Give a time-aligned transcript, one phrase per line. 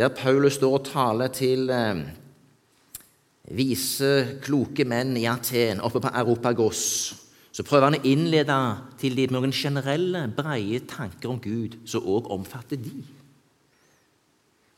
[0.00, 1.98] der Paulus står og taler til eh,
[3.52, 6.84] vise, kloke menn i Aten, oppe på Europagos,
[7.52, 8.58] så prøver han å innlede
[9.00, 13.02] til de noen generelle, breie tanker om Gud som òg omfatter de.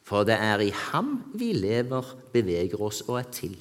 [0.03, 3.54] For det er i ham vi lever, beveger oss og er til.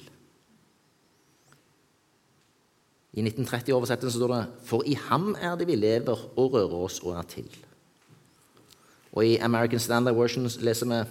[3.12, 7.14] I 1930-oversettelsen står det 'For i ham er det vi lever og rører oss og
[7.18, 7.60] er til'.
[9.12, 11.04] Og i American Standard Version leser vi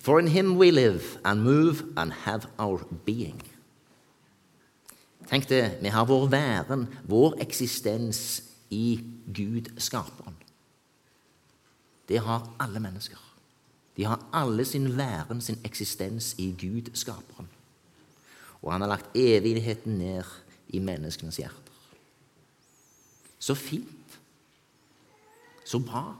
[0.00, 3.42] For in him we live and move and have our being.
[5.28, 9.00] Tenk det, vi har vår væren, vår eksistens, i
[9.34, 10.36] Gud, skaperen.
[12.08, 13.16] Det har alle mennesker.
[13.96, 17.48] De har alle sin væren, sin eksistens, i Gud, skaperen.
[18.62, 20.24] Og han har lagt evigheten ned
[20.68, 21.72] i menneskenes hjerter.
[23.38, 24.18] Så fint.
[25.64, 26.16] Så bra.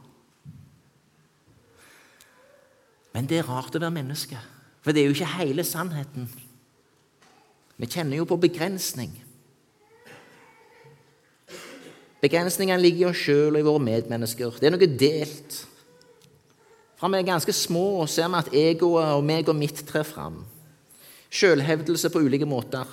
[3.18, 4.38] Men det er rart å være menneske,
[4.78, 6.28] for det er jo ikke hele sannheten.
[7.74, 9.10] Vi kjenner jo på begrensning.
[12.22, 14.62] Begrensningene ligger i oss sjøl og i våre medmennesker.
[14.62, 15.58] Det er noe delt.
[16.98, 20.44] Fra vi er ganske små, ser vi at egoet og meg og mitt trer fram.
[21.26, 22.86] Sjølhevdelse på ulike måter.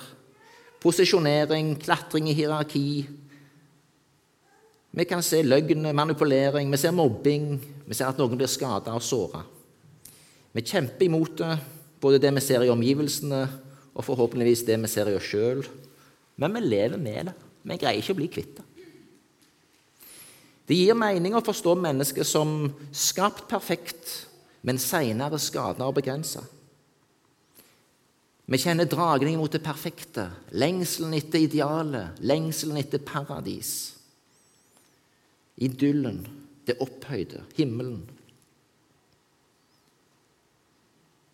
[0.82, 2.88] Posisjonering, klatring i hierarki.
[4.90, 7.52] Vi kan se løgn, manipulering, vi ser mobbing,
[7.86, 9.52] vi ser at noen blir skada og såra.
[10.56, 11.56] Vi kjemper imot det,
[12.00, 13.42] både det vi ser i omgivelsene,
[13.96, 15.60] og forhåpentligvis det vi ser i oss sjøl.
[16.40, 17.34] Men vi lever med det.
[17.66, 18.64] Vi greier ikke å bli kvitt det.
[20.66, 24.08] Det gir mening å forstå mennesket som skapt perfekt,
[24.66, 26.42] men seinere skada og begrensa.
[28.46, 33.92] Vi kjenner dragning mot det perfekte, lengselen etter idealet, lengselen etter paradis.
[35.58, 36.24] Idyllen,
[36.66, 38.04] det opphøyde, himmelen.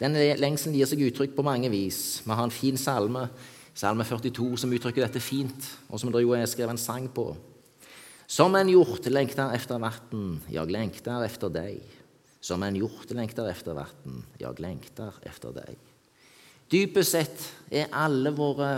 [0.03, 2.23] Den lengselen gir seg uttrykk på mange vis.
[2.25, 3.29] Vi har en fin salme,
[3.71, 7.29] salme 42, som uttrykker dette fint, og som det jo er skrevet en sang på.
[8.27, 11.79] Som en hjort lengter efter vann, jeg lengter efter deg.
[12.43, 15.79] Som en hjort lengter efter vann, jeg lengter efter deg.
[16.73, 18.73] Dypest sett er alle våre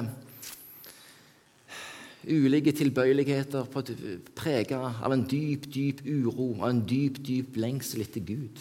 [2.25, 3.69] ulike tilbøyeligheter
[4.37, 8.61] preget av en dyp, dyp uro og en dyp, dyp lengsel etter Gud.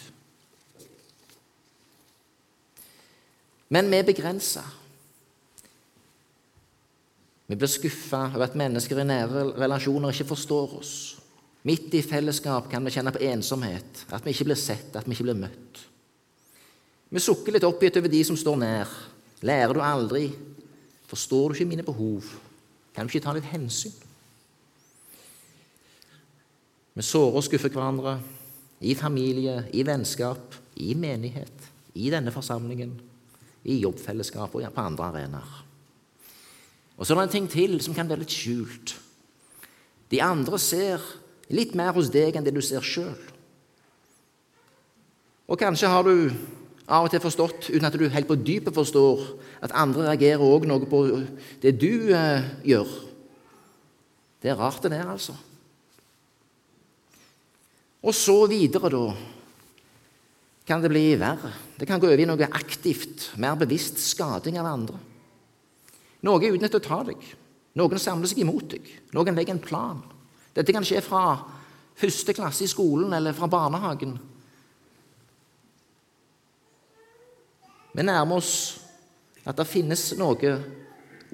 [3.68, 4.62] Men vi er begrensa.
[7.46, 10.94] Vi blir skuffa over at mennesker i nære relasjoner ikke forstår oss.
[11.64, 15.16] Midt i fellesskap kan vi kjenne på ensomhet, at vi ikke blir sett, at vi
[15.16, 15.82] ikke blir møtt.
[17.08, 18.90] Vi sukker litt oppgitt over de som står nær.
[19.44, 20.26] Lærer du aldri?
[21.08, 22.26] Forstår du ikke mine behov?
[22.94, 23.92] Kan du ikke ta litt hensyn?
[26.94, 28.18] Vi sårer og skuffer hverandre
[28.84, 32.92] i familie, i vennskap, i menighet, i denne forsamlingen
[33.64, 35.60] i jobbfellesskap og på andre arenaer.
[36.94, 38.94] Og så er det en ting til som kan være litt skjult.
[40.12, 41.02] De andre ser
[41.50, 43.16] litt mer hos deg enn det du ser sjøl.
[45.50, 46.30] Og kanskje har du
[46.84, 49.24] av og til forstått, uten at du helt på dypet forstår,
[49.64, 51.00] at andre reagerer òg noe på
[51.62, 52.90] det du eh, gjør.
[54.44, 55.32] Det er rart, det der, altså.
[58.04, 59.04] Og så videre, da
[60.64, 61.52] kan det bli verre.
[61.76, 65.00] Det kan gå over i noe aktivt, mer bevisst skading av andre.
[66.24, 67.20] Noe utnytter å ta deg.
[67.76, 68.86] Noen samler seg imot deg.
[69.12, 70.00] Noen legger en plan.
[70.54, 71.36] Dette kan skje fra
[71.98, 74.14] første klasse i skolen eller fra barnehagen.
[77.94, 78.54] Vi nærmer oss
[79.44, 80.54] at det finnes noe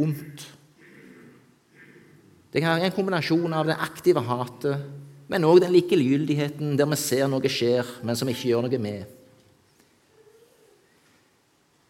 [0.00, 0.48] ondt.
[2.50, 4.90] Det kan være en kombinasjon av det aktive hatet,
[5.30, 8.82] men òg den likegyldigheten der vi ser noe skjer, men som vi ikke gjør noe
[8.82, 9.19] med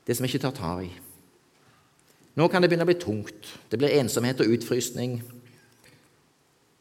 [0.07, 0.91] det som ikke tar tak i.
[2.39, 3.49] Nå kan det begynne å bli tungt.
[3.71, 5.19] Det blir ensomhet og utfrysning.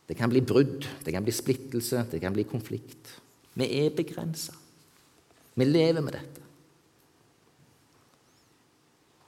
[0.09, 3.11] Det kan bli brudd, det kan bli splittelse, det kan bli konflikt.
[3.53, 4.55] Vi er begrensa.
[5.55, 6.45] Vi lever med dette.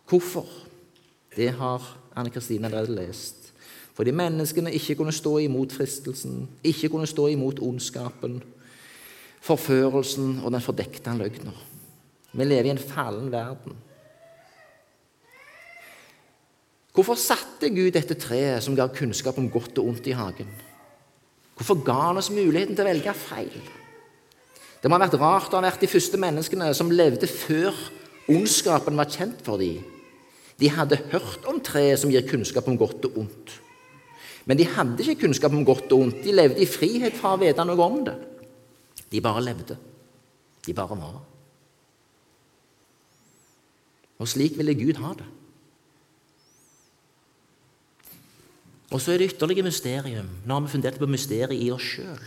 [0.09, 0.47] Hvorfor?
[1.35, 1.85] Det har
[2.15, 3.51] Anne Kristine allerede lest.
[3.93, 8.41] Fordi menneskene ikke kunne stå imot fristelsen, ikke kunne stå imot ondskapen,
[9.41, 11.55] forførelsen og den fordekte løgner.
[12.31, 13.75] Vi lever i en fallen verden.
[16.91, 20.49] Hvorfor satte Gud dette treet som ga kunnskap om godt og ondt i hagen?
[21.55, 23.61] Hvorfor ga han oss muligheten til å velge feil?
[24.81, 27.75] Det må ha vært rart å ha vært de første menneskene som levde før
[28.31, 29.83] ondskapen var kjent for dem.
[30.59, 33.55] De hadde hørt om treet som gir kunnskap om godt og ondt.
[34.49, 36.23] Men de hadde ikke kunnskap om godt og ondt.
[36.25, 38.17] De levde i frihet fra å vite noe om det.
[39.11, 39.77] De bare levde.
[40.65, 41.19] De bare var.
[44.21, 45.25] Og slik ville Gud ha det.
[48.91, 50.29] Og så er det ytterligere mysterium.
[50.45, 52.21] Nå har vi fundert på mysteriet i oss sjøl.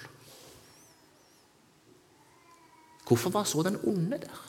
[3.04, 4.42] Hvorfor var så den onde der?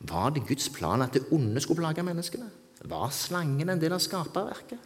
[0.00, 2.50] Var det Guds plan at det onde skulle plage menneskene?
[2.84, 4.78] Var slangen en del av skaperverket?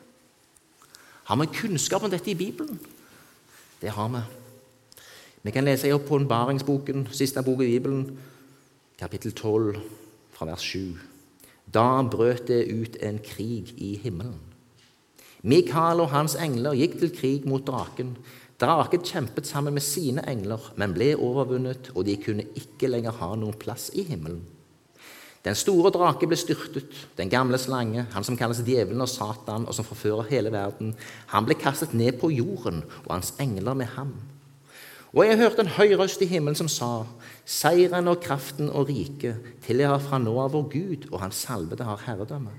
[1.25, 2.81] Har vi kunnskap om dette i Bibelen?
[3.81, 4.23] Det har vi.
[5.43, 8.19] Vi kan lese i åpenbaringsboken, siste bok i Bibelen,
[8.99, 9.81] kapittel 12,
[10.33, 10.99] fra vers 7.
[11.75, 14.39] Da brøt det ut en krig i himmelen.
[15.43, 18.17] Mikael og hans engler gikk til krig mot draken.
[18.59, 23.35] Draken kjempet sammen med sine engler, men ble overvunnet, og de kunne ikke lenger ha
[23.39, 24.41] noen plass i himmelen.
[25.47, 29.77] Den store drake ble styrtet, den gamle slange, han som kalles djevelen og Satan, og
[29.77, 30.97] som forfører hele verden.
[31.31, 34.17] Han ble kastet ned på jorden, og hans engler med ham.
[35.13, 37.07] Og jeg hørte en høy røst i himmelen som sa:"
[37.49, 42.03] Seieren og kraften og riket tilhører fra nå av vår Gud, og hans salvede har
[42.05, 42.53] herredømme.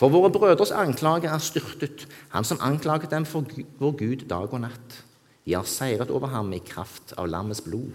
[0.00, 3.44] For våre brødres anklage er styrtet, han som anklaget dem for
[3.78, 5.04] vår Gud dag og natt.
[5.44, 7.92] De har seiret over ham i kraft av lammets blod.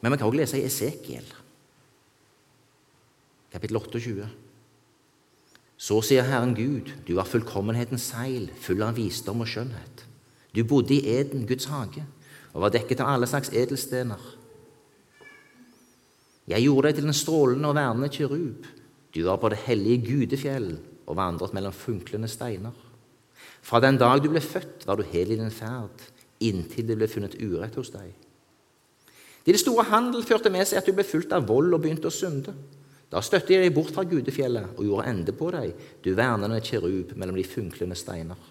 [0.00, 1.28] Men vi kan også lese i Esekiel,
[3.52, 4.28] kapittel 28.
[5.84, 10.04] Så sier Herren Gud, du har fullkommenhetens seil, full av visdom og skjønnhet.
[10.56, 12.06] Du bodde i Eden, Guds hage,
[12.54, 14.22] og var dekket av alle slags edelstener.
[16.48, 18.64] Jeg gjorde deg til en strålende og vernende kirub.
[19.12, 20.70] Du var på det hellige Gudefjell
[21.04, 22.72] og vandret mellom funklende steiner.
[23.64, 26.06] Fra den dag du ble født, var du hel i din ferd,
[26.44, 28.08] inntil det ble funnet urett hos deg.
[29.44, 32.14] Din store handel førte med seg at du ble fulgt av vold og begynte å
[32.14, 32.56] synde.
[33.12, 37.14] Da støtte jeg deg bort fra Gudefjellet og gjorde ende på deg, du vernende kjerub
[37.20, 38.50] mellom de funklende steiner.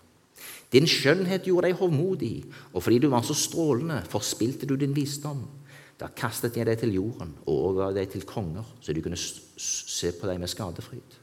[0.74, 2.36] Din skjønnhet gjorde deg hovmodig,
[2.74, 5.44] og fordi du var så strålende, forspilte du din visdom.
[6.00, 10.14] Da kastet jeg deg til jorden og overga deg til konger, så de kunne se
[10.18, 11.20] på deg med skadefryd.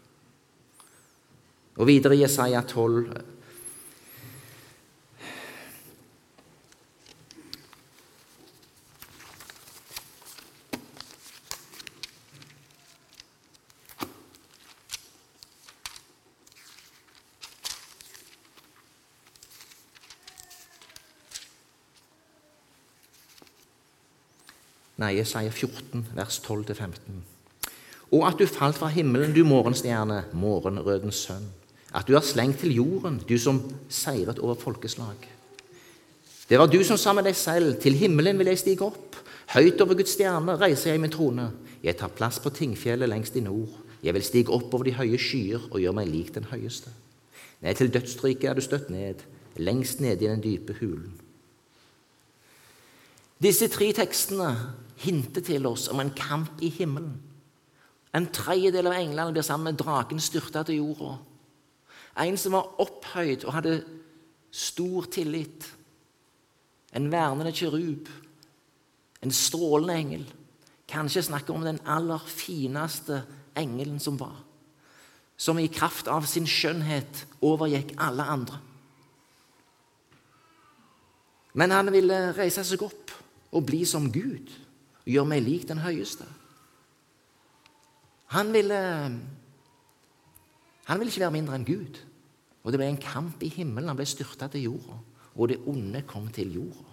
[1.80, 3.39] Og videre i Jesaja 12
[25.00, 27.22] Nei, Jesaja 14, vers 12-15.
[28.10, 31.46] Og at du falt fra himmelen, du morgenstjerne, morgenrødens sønn.
[31.94, 35.24] At du er slengt til jorden, du som seiret over folkeslag.
[36.50, 39.16] Det var du som sa med deg selv, til himmelen vil jeg stige opp.
[39.54, 41.48] Høyt over Guds stjerne reiser jeg min trone.
[41.82, 43.72] Jeg tar plass på tingfjellet lengst i nord.
[44.02, 46.92] Jeg vil stige opp over de høye skyer og gjøre meg lik den høyeste.
[47.64, 49.24] Ned til dødsriket er du støtt ned,
[49.56, 51.12] lengst nede i den dype hulen.
[53.40, 54.52] Disse tre tekstene
[55.00, 57.16] hinter til oss om en kamp i himmelen.
[58.14, 61.14] En tredjedel av englene blir sammen med draken styrta til jorda.
[62.20, 63.76] En som var opphøyd og hadde
[64.50, 65.68] stor tillit.
[66.92, 68.08] En vernende kirub.
[69.22, 70.24] En strålende engel.
[70.90, 73.22] Kanskje snakker om den aller fineste
[73.56, 74.34] engelen som var.
[75.36, 78.58] Som i kraft av sin skjønnhet overgikk alle andre.
[81.54, 83.14] Men han ville reise seg opp
[83.54, 84.50] og bli som Gud
[85.04, 86.26] og gjøre meg lik den høyeste.
[88.30, 88.78] Han ville,
[90.86, 91.98] han ville ikke være mindre enn Gud.
[92.62, 93.88] Og det ble en kamp i himmelen.
[93.90, 95.00] Han ble styrta til jorda,
[95.34, 96.86] og det onde kom til jorda.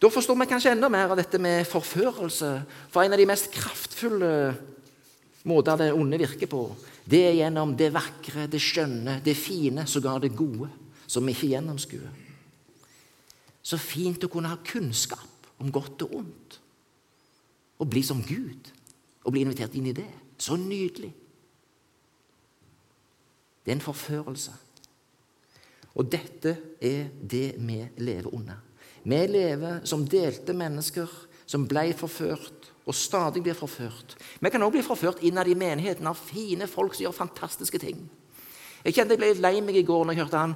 [0.00, 2.50] Da forstår vi kanskje enda mer av dette med forførelse.
[2.90, 4.32] For en av de mest kraftfulle
[5.44, 6.64] måter det onde virker på,
[7.04, 10.70] det er gjennom det vakre, det skjønne, det fine, sågar det gode,
[11.06, 12.10] som vi ikke gjennomskuer.
[13.60, 15.29] Så fint å kunne ha kunnskap
[15.60, 16.58] om godt og ondt.
[17.80, 18.72] Å bli som Gud
[19.24, 20.08] og bli invitert inn i det.
[20.40, 21.12] Så nydelig.
[23.60, 24.52] Det er en forførelse.
[26.00, 28.60] Og dette er det vi lever under.
[29.02, 31.08] Vi lever som delte mennesker
[31.50, 34.14] som ble forført, og stadig blir forført.
[34.40, 38.04] Vi kan også bli forført innad i menigheten av fine folk som gjør fantastiske ting.
[38.84, 40.54] Jeg kjente jeg ble litt lei meg i går når jeg hørte han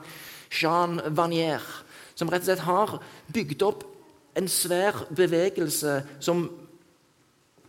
[0.55, 1.65] Jean Vanier,
[2.15, 2.95] som rett og slett har
[3.35, 3.83] bygd opp
[4.37, 6.51] en svær bevegelse som,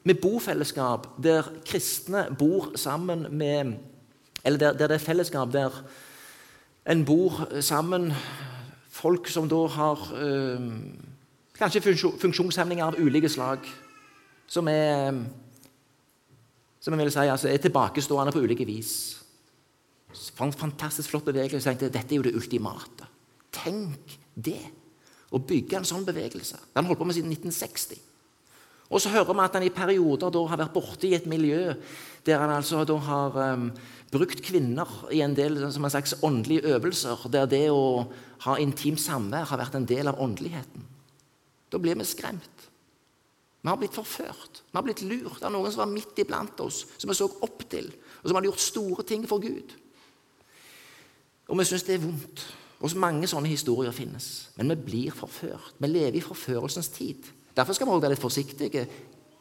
[0.03, 3.75] med bofellesskap, der kristne bor sammen med
[4.45, 5.69] Eller der, der det er fellesskap der
[6.89, 8.13] en bor sammen
[8.89, 10.61] Folk som da har øh,
[11.57, 11.81] kanskje
[12.21, 13.59] funksjonshemninger av ulike slag.
[14.47, 15.11] Som er
[16.85, 18.91] som jeg vil si, altså, er tilbakestående på ulike vis.
[20.37, 21.69] Fantastisk flott bevegelse.
[21.69, 23.07] Jeg tenkte, Dette er jo det ultimate.
[23.51, 24.61] Tenk det!
[25.33, 26.59] Å bygge en sånn bevegelse.
[26.75, 28.01] Den holdt på med siden 1960.
[28.93, 31.73] Og så hører vi at han i perioder da har vært borte i et miljø
[32.25, 33.69] der han altså da har um,
[34.13, 38.05] brukt kvinner i en del som en slags åndelige øvelser, der det å
[38.45, 40.85] ha intimt samvær har vært en del av åndeligheten.
[41.69, 42.65] Da blir vi skremt.
[43.61, 44.61] Vi har blitt forført.
[44.69, 47.65] Vi har blitt lurt av noen som var midt iblant oss, som vi så opp
[47.69, 47.89] til,
[48.21, 49.73] og som hadde gjort store ting for Gud.
[51.49, 52.45] Og vi syns det er vondt.
[52.79, 54.49] Og så Mange sånne historier finnes.
[54.57, 55.73] Men vi blir forført.
[55.79, 57.29] Vi lever i forførelsens tid.
[57.55, 58.87] Derfor skal vi også være litt forsiktige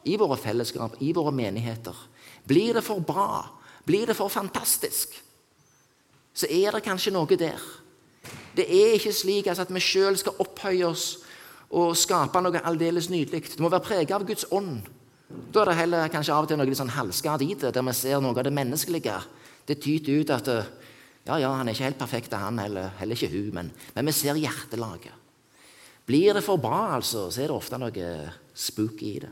[0.05, 1.95] i våre fellesskap, i våre menigheter.
[2.47, 3.43] Blir det for bra,
[3.85, 5.17] blir det for fantastisk,
[6.35, 7.61] så er det kanskje noe der.
[8.55, 11.05] Det er ikke slik altså, at vi sjøl skal opphøye oss
[11.75, 13.43] og skape noe aldeles nydelig.
[13.55, 14.85] Det må være preget av Guds ånd.
[15.51, 17.85] Da er det heller kanskje av og til noe litt sånn halvskadd i det, der
[17.87, 19.17] vi ser noe av det menneskelige.
[19.65, 20.51] Det tyter ut at
[21.25, 24.13] ja, ja, han er ikke helt perfekt, han heller, heller ikke hun, men, men vi
[24.13, 25.23] ser hjertelaget.
[26.05, 28.09] Blir det for bra, altså, så er det ofte noe
[28.53, 29.31] spooky i det.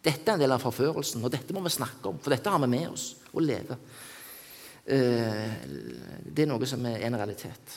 [0.00, 2.62] Dette er en del av forførelsen, og dette må vi snakke om, for dette har
[2.62, 3.76] vi med oss og lever.
[4.88, 5.52] Eh,
[6.24, 7.76] det er noe som er en realitet.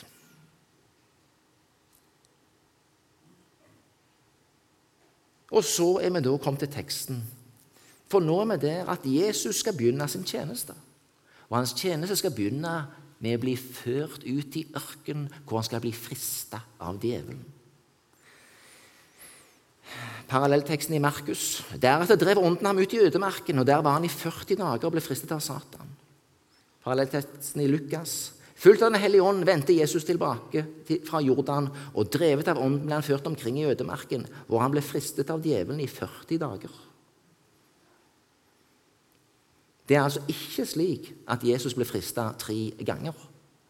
[5.54, 7.20] Og så er vi da kommet til teksten.
[8.10, 10.74] For nå er vi der at Jesus skal begynne sin tjeneste.
[11.54, 12.76] Og hans tjeneste skal begynne
[13.22, 17.44] med å bli ført ut i ørkenen, hvor han skal bli frista av djevelen
[20.30, 21.62] parallellteksten i Markus.
[21.80, 24.94] Deretter drev ånden ham ut i ødemarken, og der var han i 40 dager og
[24.96, 25.92] ble fristet av Satan.
[26.84, 28.32] Parallellteksten i Lukas.
[28.64, 30.64] Fulgt av Den hellige ånd vendte Jesus tilbake
[31.04, 34.82] fra Jordan, og drevet av ånden ble han ført omkring i ødemarken, hvor han ble
[34.84, 36.72] fristet av djevelen i 40 dager.
[39.88, 43.14] Det er altså ikke slik at Jesus ble frista tre ganger.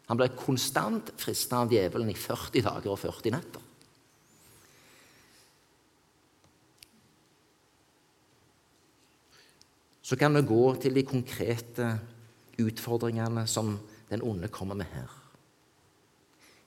[0.07, 3.65] Han ble konstant frista av djevelen i 40 dager og 40 netter.
[10.05, 11.85] så kan vi gå til de konkrete
[12.61, 13.73] utfordringene som
[14.09, 15.09] den onde kommer med her.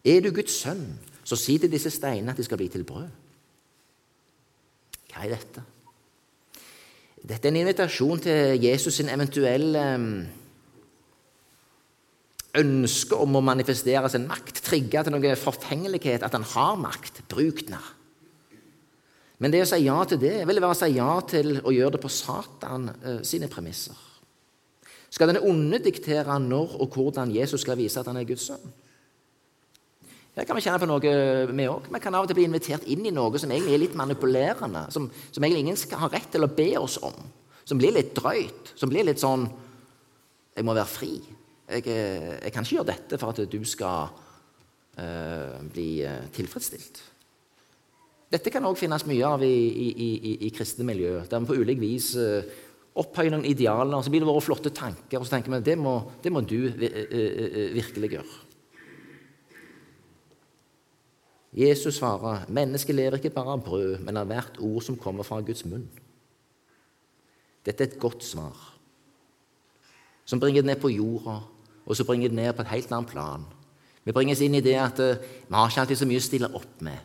[0.05, 3.07] Er du Guds sønn, så si til disse steinene at de skal bli til brød.
[5.13, 5.63] Hva er dette?
[7.29, 10.13] Dette er en invitasjon til Jesus sin eventuelle ehm,
[12.57, 17.21] ønske om å manifestere sin makt, trigge til noe forfengelighet, at han har makt.
[17.29, 17.77] Bruk den.
[19.39, 21.95] Men det å si ja til det vil være å si ja til å gjøre
[21.99, 23.95] det på Satan eh, sine premisser.
[25.13, 28.73] Skal den onde diktere når og hvordan Jesus skal vise at han er Guds sønn?
[30.39, 31.13] Her kan vi kjenne på noe,
[31.51, 31.89] vi òg.
[31.91, 34.85] Vi kan av og til bli invitert inn i noe som egentlig er litt manipulerende,
[34.95, 37.17] som, som egentlig ingen skal ha rett til å be oss om.
[37.67, 38.71] Som blir litt drøyt.
[38.79, 39.49] Som blir litt sånn
[40.59, 41.13] Jeg må være fri.
[41.69, 45.91] Jeg, eh, jeg kan ikke gjøre dette for at du skal uh, bli
[46.35, 47.03] tilfredsstilt.
[48.31, 51.61] Dette kan også finnes mye av i, i, i, i kristne miljø, der vi på
[51.63, 52.11] ulik vis
[52.99, 55.79] opphøyer noen idealer, og så blir det våre flotte tanker, og så tenker vi det
[55.79, 58.48] må, det må du virkelig gjøre.
[61.59, 65.41] Jesus svarer, 'Mennesket lever ikke bare av brød, men av hvert ord som kommer fra
[65.41, 65.91] Guds munn.'
[67.67, 68.75] Dette er et godt svar,
[70.25, 71.41] som bringer det ned på jorda,
[71.87, 73.45] og så bringer det ned på et helt annet plan.
[74.05, 76.81] Vi bringes inn i det at vi har ikke alltid så mye å stille opp
[76.81, 76.99] med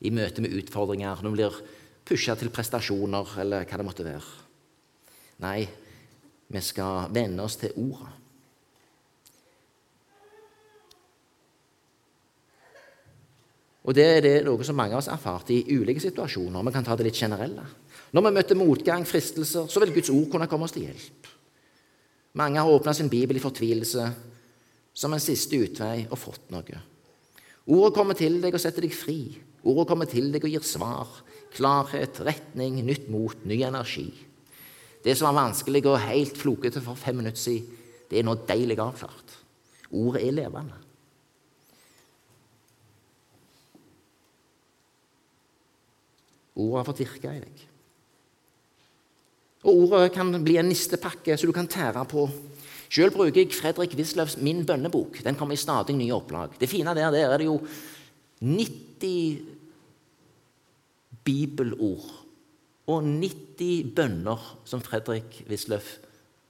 [0.00, 1.60] i møte med utfordringer, når vi blir
[2.04, 4.44] pusha til prestasjoner eller hva det måtte være.
[5.42, 5.68] Nei,
[6.48, 8.12] vi skal venne oss til ordet.
[13.88, 16.64] Og Det er det noe som mange av oss har erfart i ulike situasjoner.
[16.66, 17.64] Vi kan ta det litt generelle.
[18.12, 21.30] Når vi møter motgang, fristelser, så vil Guds ord kunne komme oss til hjelp.
[22.36, 24.04] Mange har åpna sin bibel i fortvilelse
[24.92, 26.82] som en siste utvei og fått noe.
[27.68, 29.22] Ordet kommer til deg og setter deg fri.
[29.64, 31.08] Ordet kommer til deg og gir svar,
[31.56, 34.10] klarhet, retning, nytt mot, ny energi.
[35.04, 37.72] Det som var vanskelig og helt flokete for fem minutter siden,
[38.08, 39.34] det er nå deilig avklart.
[39.96, 40.76] Ordet er levende.
[46.58, 47.64] Ordet har fått virke i deg.
[49.66, 52.26] Og Ordet kan bli en nistepakke som du kan tære på.
[52.88, 55.20] Sjøl bruker jeg Fredrik Wisløffs Min bønnebok.
[55.24, 56.56] Den kommer i stadig nye opplag.
[56.60, 57.58] Det fine der, der er det jo
[58.40, 59.42] 90
[61.26, 62.06] bibelord
[62.88, 65.98] og 90 bønner som Fredrik Wisløff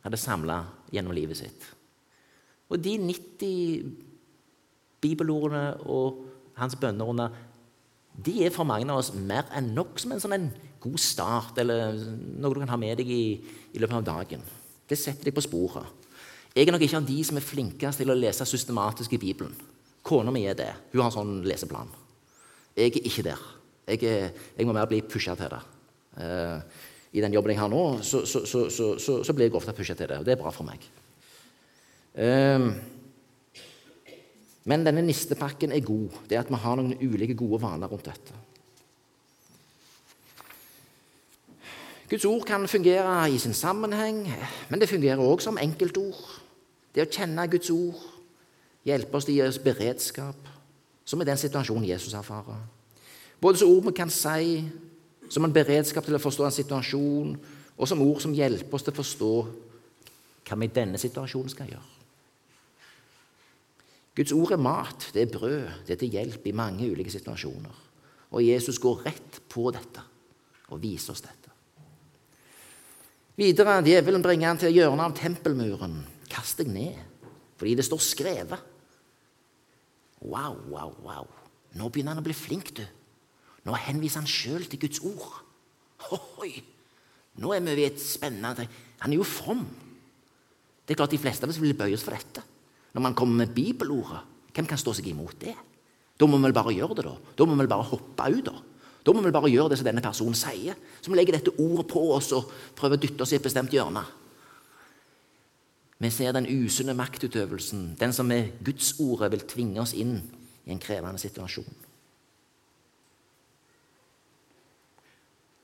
[0.04, 0.60] hadde samla
[0.94, 1.64] gjennom livet sitt.
[2.70, 3.88] Og de 90
[5.02, 6.24] bibelordene og
[6.58, 7.34] hans bønner under,
[8.18, 10.48] de er for mange av oss mer enn nok som en sånn en
[10.82, 13.24] god start, eller noe du kan ha med deg i,
[13.74, 14.42] i løpet av dagen.
[14.88, 15.86] Det setter deg på sporet.
[16.54, 19.54] Jeg er nok ikke av de som er flinkest til å lese systematisk i Bibelen.
[20.02, 20.70] Kona mi er det.
[20.94, 21.90] Hun har sånn leseplan.
[22.78, 23.42] Jeg er ikke der.
[23.88, 25.60] Jeg, jeg må mer bli pusha til det.
[26.18, 26.58] Uh,
[27.14, 30.10] i den jobben jeg har nå, så, så, så, så blir jeg ofte pusha til
[30.10, 30.18] det.
[30.20, 30.82] Og det er bra for meg.
[32.18, 32.72] Um,
[34.68, 36.12] men denne nistepakken er god.
[36.28, 38.36] Det er at vi har noen ulike gode vaner rundt dette.
[42.08, 44.22] Guds ord kan fungere i sin sammenheng,
[44.68, 46.20] men det fungerer også som enkeltord.
[46.94, 48.00] Det å kjenne Guds ord
[48.88, 50.52] hjelper oss til å gi oss beredskap,
[51.04, 52.60] som i den situasjonen Jesus erfarer.
[53.40, 54.64] Både som ord vi kan si,
[55.28, 57.36] som en beredskap til å forstå en situasjon,
[57.76, 59.34] og som ord som hjelper oss til å forstå
[60.48, 61.97] hva vi i denne situasjonen skal gjøre.
[64.18, 67.84] Guds ord er mat, det er brød, det er til hjelp i mange ulike situasjoner.
[68.34, 70.02] Og Jesus går rett på dette
[70.68, 71.52] og viser oss dette.
[73.38, 76.00] Videre, djevelen bringer han til hjørnet av tempelmuren.
[76.28, 76.98] Kast deg ned,
[77.60, 78.74] fordi det står skrevet.
[80.26, 81.30] Wow, wow, wow.
[81.78, 82.82] Nå begynner han å bli flink, du.
[83.68, 85.38] Nå henviser han sjøl til Guds ord.
[86.10, 86.50] Hoi.
[87.38, 88.66] Nå er vi ved et spennende
[88.98, 89.62] Han er jo from.
[90.82, 92.42] Det er klart De fleste av oss vil bøye oss for dette.
[92.94, 94.20] Når man kommer med bibelordet,
[94.54, 95.54] hvem kan stå seg imot det?
[96.18, 97.14] Da må vi vel bare gjøre det, da.
[97.38, 98.54] Da må vi vel bare hoppe ut, da.
[99.06, 100.78] Da må vi bare gjøre det som denne personen sier.
[101.00, 104.02] Som legger dette ordet på oss og prøver å dytte oss i et bestemt hjørne.
[105.98, 110.18] Vi ser den usunne maktutøvelsen, den som med Gudsordet vil tvinge oss inn
[110.66, 111.70] i en krevende situasjon.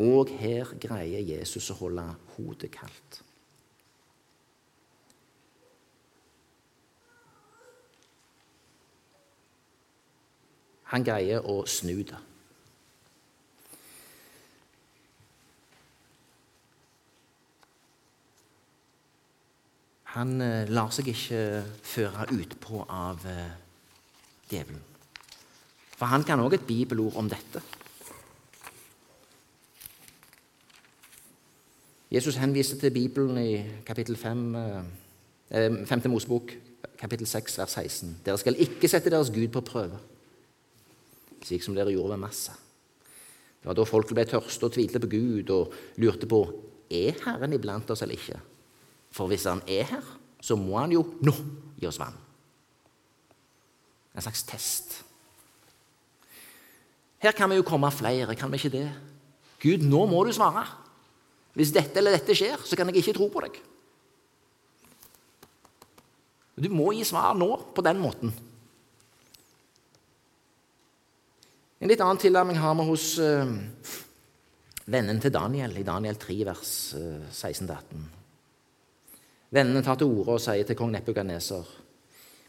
[0.03, 3.21] Og her greier Jesus å holde hodet kaldt.
[10.93, 12.21] Han greier å snu det.
[20.15, 21.39] Han eh, lar seg ikke
[21.83, 23.55] føre utpå av eh,
[24.51, 24.83] djevelen.
[25.95, 27.63] For han kan òg et bibelord om dette.
[32.15, 33.57] Jesus henviser til Bibelen i
[33.87, 36.07] kapittel 5, eh, 5.
[36.13, 36.55] Mosebok,
[37.01, 38.19] kapittel 6, vers 16.
[38.27, 39.99] Dere skal ikke sette deres Gud på prøve
[41.45, 42.57] slik som dere gjorde ved Massa.
[43.61, 46.41] Det var da folk ble tørste og tvilte på Gud og lurte på
[46.93, 48.41] er Herren iblant oss eller ikke.
[49.15, 50.05] For hvis Han er her,
[50.41, 51.33] så må Han jo nå
[51.81, 52.17] gi oss vann.
[54.15, 55.01] En slags test.
[57.25, 58.89] Her kan vi jo komme flere, kan vi ikke det?
[59.65, 60.67] Gud, nå må du svare.
[61.57, 63.57] Hvis dette eller dette skjer, så kan jeg ikke tro på deg.
[66.61, 68.35] Du må gi svar nå på den måten.
[71.85, 73.51] En litt annen tilnærming har vi hos uh,
[74.89, 78.07] vennen til Daniel i Daniel 3, vers uh, eh, 16-18.
[79.53, 81.69] Vennene tar til orde og sier til kong Nepukaneser.: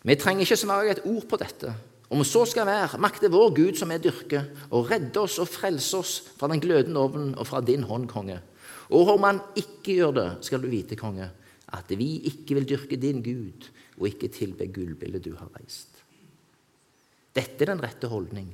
[0.08, 1.76] Vi trenger ikke svare et ord på dette.
[2.08, 6.00] Om så skal være, makte vår Gud som er dyrker, og redde oss og frelse
[6.00, 8.40] oss fra den glødende ovnen og fra din hånd, konge.
[8.88, 11.28] Og om han ikke gjør det, skal du vite, konge,
[11.76, 13.68] at vi ikke vil dyrke din Gud
[14.00, 16.06] og ikke tilbe gullbildet du har reist.
[17.36, 18.54] Dette er den rette holdning.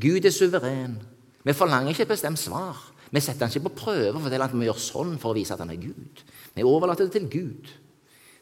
[0.00, 0.98] Gud er suveren.
[1.44, 2.78] Vi forlanger ikke et bestemt svar.
[3.10, 5.54] Vi setter han ikke på prøve og forteller at vi gjør sånn for å vise
[5.54, 6.22] at han er Gud.
[6.54, 7.70] Vi overlater det til Gud.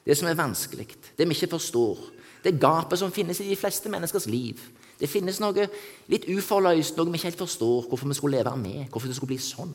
[0.05, 0.87] Det som er vanskelig,
[1.19, 1.99] det vi ikke forstår,
[2.45, 4.61] det gapet som finnes i de fleste menneskers liv.
[4.99, 5.67] Det finnes noe
[6.11, 9.35] litt uforløst, noe vi ikke helt forstår hvorfor vi skulle leve med, hvorfor det skulle
[9.35, 9.75] bli sånn.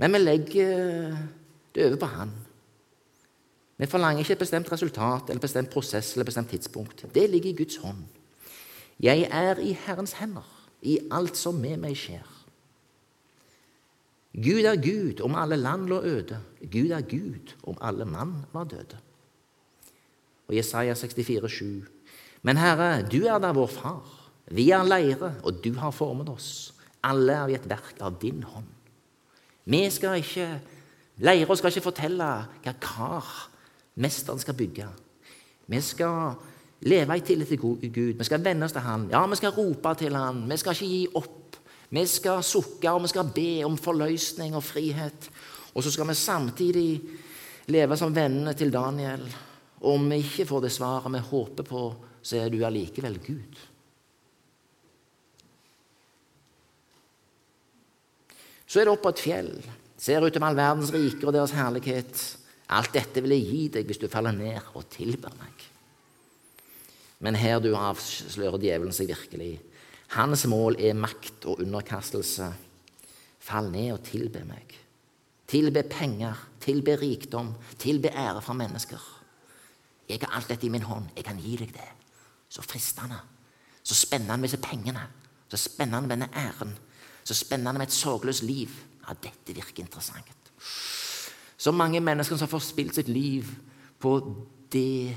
[0.00, 1.16] Men vi legger
[1.74, 2.32] det over på Han.
[3.76, 7.04] Vi forlanger ikke et bestemt resultat eller bestemt prosess eller bestemt tidspunkt.
[7.12, 8.04] Det ligger i Guds hånd.
[9.02, 10.46] Jeg er i Herrens hender
[10.82, 12.24] i alt som med meg skjer.
[14.36, 16.38] Gud er Gud om alle land lå øde.
[16.60, 18.98] Gud er Gud om alle mann var døde.
[20.48, 21.84] Og Jesaja 64, 7.
[22.42, 24.04] Men Herre, du er da vår far.
[24.52, 26.74] Vi er leire, og du har formet oss.
[27.02, 28.68] Alle er vi et verk av din hånd.
[29.64, 30.50] Vi skal ikke
[31.16, 32.26] Leire skal ikke fortelle
[32.60, 33.28] hva kar
[33.96, 34.84] mesteren skal bygge.
[35.66, 36.36] Vi skal
[36.80, 38.14] leve i tillit til Gud.
[38.18, 39.08] Vi skal venne oss til Han.
[39.10, 40.44] Ja, vi skal rope til Han.
[40.50, 41.56] Vi skal ikke gi opp.
[41.90, 45.30] Vi skal sukke og vi skal be om forløsning og frihet.
[45.74, 46.90] Og så skal vi samtidig
[47.66, 49.22] leve som vennene til Daniel.
[49.80, 51.82] Og om vi ikke får det svaret vi håper på,
[52.22, 53.58] så er du allikevel Gud.
[58.66, 59.52] Så er det opp på et fjell.
[59.96, 62.24] Ser utover all verdens riker og deres herlighet.
[62.74, 65.75] Alt dette vil jeg gi deg hvis du faller ned og tilber meg.
[67.18, 69.56] Men her du avslører djevelen seg virkelig.
[70.14, 72.50] Hans mål er makt og underkastelse.
[73.42, 74.74] Fall ned og tilbe meg.
[75.46, 79.02] Tilbe penger, tilbe rikdom, tilbe ære fra mennesker.
[80.08, 81.08] Jeg har alt dette i min hånd.
[81.16, 81.88] Jeg kan gi deg det.
[82.48, 83.18] Så fristende.
[83.82, 85.02] Så spennende med disse pengene.
[85.50, 86.74] Så spennende med denne æren.
[87.24, 88.70] Så spennende med et sorgløst liv.
[89.06, 90.50] Ja, dette virker interessant.
[91.56, 93.46] Så mange mennesker som har forspilt sitt liv
[93.98, 94.18] på
[94.72, 95.16] det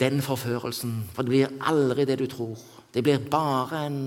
[0.00, 1.02] den forførelsen.
[1.14, 2.58] For det blir aldri det du tror.
[2.90, 4.00] Det blir bare en,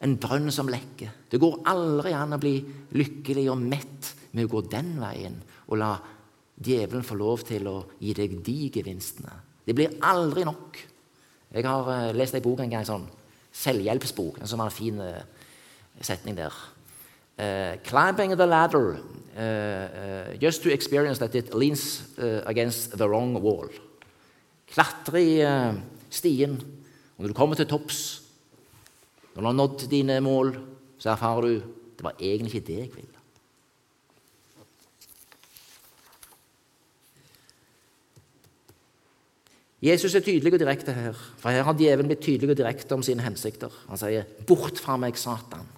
[0.00, 1.12] en brønn som lekker.
[1.30, 2.56] Det går aldri an å bli
[2.96, 5.94] lykkelig og mett med å gå den veien og la
[6.54, 9.32] djevelen få lov til å gi deg de gevinstene.
[9.64, 10.78] Det blir aldri nok.
[11.54, 13.06] Jeg har uh, lest ei bok en gang, sånn
[13.54, 15.22] selvhjelpsbok, en sånn fin uh,
[16.02, 16.54] setning der.
[17.34, 18.98] Uh, climbing the ladder
[20.38, 22.04] just to experience that it leans
[22.46, 23.66] against the wrong wall.
[24.74, 25.76] Klatre i uh,
[26.10, 26.58] stien.
[27.14, 28.04] Og når du kommer til topps,
[29.34, 30.54] når du har nådd dine mål,
[30.98, 31.54] så erfarer du
[31.94, 33.20] det var egentlig ikke det jeg ville.
[39.84, 43.02] Jesus er tydelig og direkte her, for her har djevelen blitt tydelig og direkte om
[43.04, 43.72] sine hensikter.
[43.88, 45.68] Han sier, 'Bort fra meg, Satan'.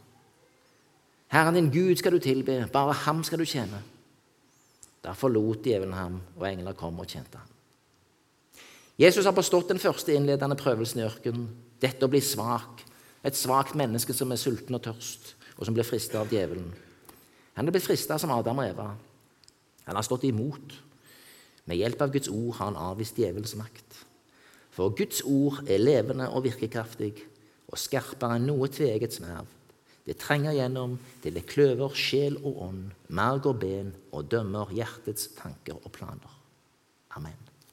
[1.28, 3.82] Herren din Gud skal du tilbe, bare ham skal du tjene.
[5.04, 7.55] Der forlot djevelen ham, og engler kom og tjente ham.
[8.96, 11.50] Jesus har bestått den første innledende prøvelsen i ørkenen.
[11.82, 12.80] Dette å bli svak.
[13.26, 16.70] Et svakt menneske som er sulten og tørst, og som blir frista av djevelen.
[17.56, 18.88] Han er blitt frista som Adam og Eva.
[19.86, 20.76] Han har stått imot.
[21.66, 24.04] Med hjelp av Guds ord har han avvist djevelens makt.
[24.76, 27.14] For Guds ord er levende og virkekraftig
[27.66, 29.48] og skarpere enn noe tveget sverd.
[30.06, 35.32] Det trenger gjennom til det kløver sjel og ånd, merg og ben, og dømmer hjertets
[35.34, 36.38] tanker og planer.
[37.18, 37.45] Amen.